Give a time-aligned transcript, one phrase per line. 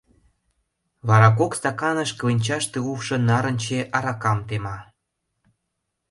[1.07, 4.77] Вара кок стаканыш кленчаште улшо нарынче аракам тема.